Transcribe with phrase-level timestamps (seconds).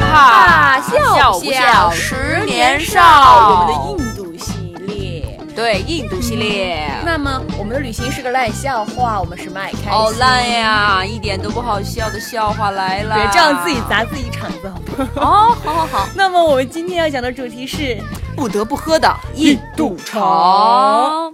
[0.00, 3.00] 哈，笑不笑十年少
[3.50, 5.38] 我们的印度系列。
[5.54, 6.90] 对，印度系列。
[7.04, 9.88] 那么我们的旅行是个烂笑话，我们是卖开心。
[9.90, 13.14] 好烂呀，一点都不好笑的笑话来了。
[13.14, 15.26] 别这样自己砸自己场子，好不好？
[15.26, 16.08] 哦，好好好。
[16.16, 17.96] 那么我们今天要讲的主题是
[18.34, 20.18] 不得不喝的印度茶。
[20.18, 21.32] 好，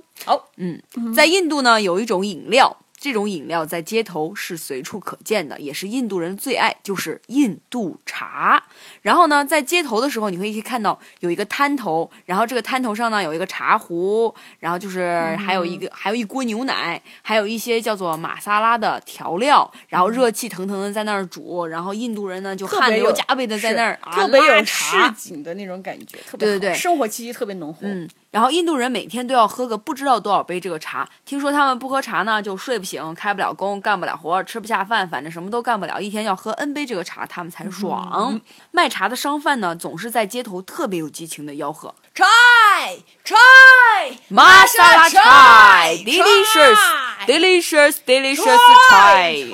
[0.59, 0.79] 嗯，
[1.17, 2.77] 在印度呢，有一种饮料。
[3.01, 8.63] 这种饮料在街头是随处可见的，也是印度人最爱，就是印度茶。
[9.01, 27.81] 然后呢，在街头的时候，你会可以看到有一个摊头，然后这个摊头上呢有一个茶壶，然后就是还有一个还有一锅牛奶，还有一些叫做玛萨拉的调料，然后热气腾腾的在那儿煮，然后印度人呢就汗流浃背的在那儿特别有市井的那种感觉，特别对对对，生活气息特别浓厚。
[27.85, 28.07] 嗯。
[28.31, 38.41] 然后印度人每天都要喝个不知道多少杯这个茶，听说他们不喝茶呢就睡不醒，开不了工，干不了活，吃不下饭，反正什么都干不了，一天要喝 n 杯这个茶，他们才爽。
[38.71, 46.79] 卖茶的商贩呢总是在街头特别有激情的吆喝：try try masala try, delicious,
[47.27, 48.59] delicious, delicious
[48.91, 49.53] try。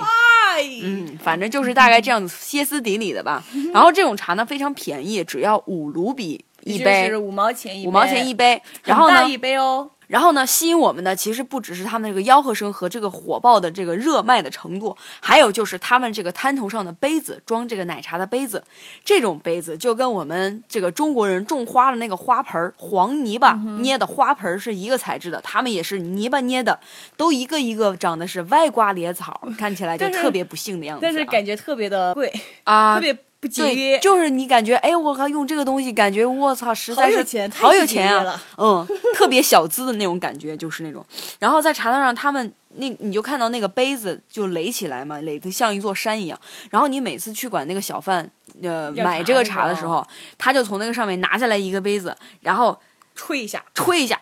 [0.83, 3.43] 嗯，反正就是大概这样子歇斯底里的吧。
[3.75, 6.46] 然后这种茶呢非常便宜，只要五卢比。
[6.67, 9.29] 一杯五毛钱一五毛钱一杯，然后呢？
[9.29, 9.91] 一杯哦。
[10.09, 10.47] 然后呢？
[10.47, 18.63] 吸引我们的其实不只是他们这个吆喝声和这个火爆的这个热卖的程度，还有就是他们这个摊头上的杯子，装这个奶茶的杯子，
[19.05, 26.79] 这种杯子就跟我们这个中国人种花的那个花盆黄泥巴捏的花盆是一个材质的，他们也是泥巴捏的，
[27.17, 31.03] 都一个一个长得是歪瓜裂枣，看起来就特别不幸的样子。
[31.03, 33.17] 但是感觉特别的贵啊，特别。
[33.49, 37.17] 对，就是你感觉，哎，我靠，用这个东西，感觉我操，实在是
[37.55, 41.05] 好有钱啊，嗯，特别小资的那种感觉，就是那种。
[41.39, 46.39] 然后在茶道上，他们那你就看到那个杯子就垒起来嘛，垒得像一座山一样。
[46.71, 48.29] 然后你每次去管那个小贩，
[48.63, 50.07] 呃，买这个茶的时候，
[50.39, 52.79] 他就从那个上面拿下来一个杯子，然后
[53.15, 54.21] 吹一下，吹一下。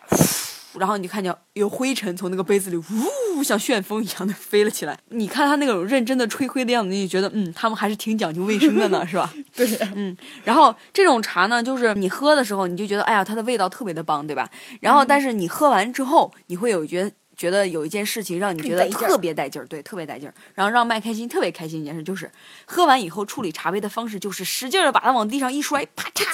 [0.78, 4.98] 然后你就看见有灰尘从那个杯子里呜，像旋风一样的飞了起来。
[5.10, 9.32] 你看他那种认真的吹灰的样子，你就觉得嗯，他们还是挺讲究卫生的呢，是吧？
[9.54, 10.16] 对，嗯。
[10.44, 14.48] 然后这种茶呢，就是你喝的时候，你就觉得哎呀，它的味道特别的棒，对吧？
[14.80, 20.34] 然后但是你喝完之后，你会有觉觉得有一件事情让你觉得特别带劲儿，对，特别带劲儿。
[20.54, 22.30] 然后让麦开心特别开心一件事就是，
[22.64, 26.24] 喝完以后处理茶杯的方式就是使劲的把它往地上一摔，啪嚓。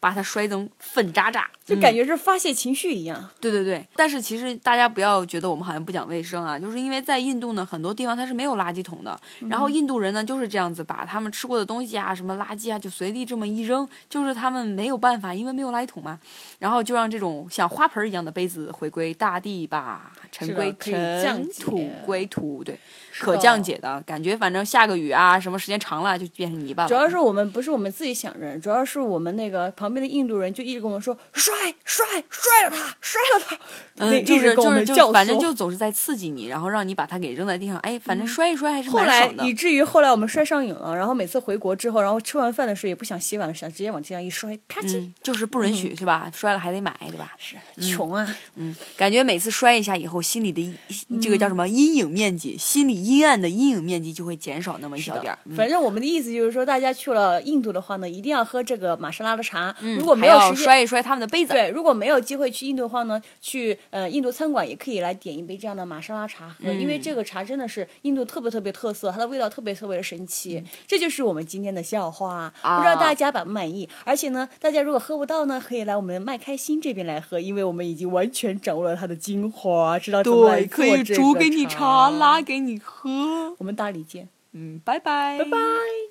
[0.00, 3.28] 把它摔成粉渣渣，就感觉是发泄情绪一样。
[3.40, 9.18] 对对对，但是其实大家不要觉得我们好像不讲卫生啊，就是因为在印度呢，很多地方它是没有垃圾桶的。
[9.48, 16.18] 然后印度人呢就是这样子，把他们吃过的东西啊，什么垃圾啊，就随地这么一扔，就是他们没有办法，因为没有垃圾桶嘛。
[16.58, 22.78] 然后就让这种像花盆一样的杯子回归大地吧，尘归尘，土归土，对。
[23.20, 26.88] 可降解的感觉，反正下个雨啊，什么时间长了就变成泥巴了。
[26.88, 31.54] 主要是我们不是我们自己想扔，主要是我们那个旁边的印度人就一直跟我们说摔
[31.84, 33.58] 摔摔了他，摔了他。
[33.96, 37.76] 嗯，就是就是就反正就总是在刺激你，然后让你把它给扔在地上。
[37.78, 39.42] 哎，反正摔一摔还是蛮爽的。
[39.42, 45.10] 后来以至于后来我们摔上瘾了，然后每次回国之后，然后吃完饭的时候也不想洗碗，想直接往地上一摔，啪叽。
[45.22, 46.30] 就是不允许是吧？
[46.32, 47.32] 摔了还得买对吧？
[47.38, 48.36] 是穷啊。
[48.54, 50.72] 嗯，感觉每次摔一下以后，心里的
[51.20, 53.78] 这个叫什么阴影面积，心里阴暗的阴影。
[53.88, 55.38] 面积就会减少那么一小点儿。
[55.56, 59.74] 反正我们的意思就是说，大家去了印度的话呢，一定要喝这个玛莎拉的茶。
[59.80, 61.52] 嗯，如果没有时间摔一摔他们的杯子。
[61.52, 70.62] 对，如果没有机会去印度的话呢，去呃印度餐馆也可以来点一杯这样的玛莎拉茶喝，因为这个茶真的是印度特别特别特色，它的味道特别特别的神奇。
[70.86, 73.88] 这就是我们今天的笑话，不知道大家满不满意？
[74.04, 81.04] 而且呢，大家如果喝不到呢，可以来我们麦开心这边来喝，因为我们已经完全掌握了它的精华，知道怎么来做这个茶。
[81.04, 83.08] 对，可以煮给你茶，拉给你喝。
[83.58, 84.28] 我们大理见。
[84.52, 86.07] 嗯，拜拜，拜拜。